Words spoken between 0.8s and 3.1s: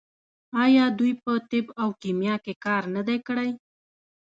دوی په طب او کیمیا کې کار نه